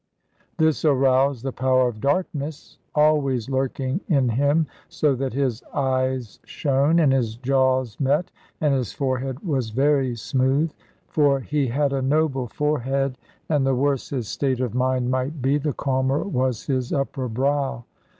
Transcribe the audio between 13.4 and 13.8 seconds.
and the